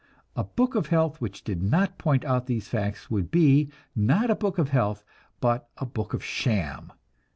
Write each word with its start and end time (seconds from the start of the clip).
A 0.35 0.43
book 0.43 0.73
of 0.73 0.87
health 0.87 1.21
which 1.21 1.43
did 1.43 1.61
not 1.61 1.99
point 1.99 2.25
out 2.25 2.47
these 2.47 2.67
facts 2.67 3.11
would 3.11 3.29
be, 3.29 3.69
not 3.95 4.31
a 4.31 4.35
book 4.35 4.57
of 4.57 4.69
health, 4.69 5.03
but 5.39 5.69
a 5.77 5.85
book 5.85 6.15
of 6.15 6.23
sham. 6.23 6.91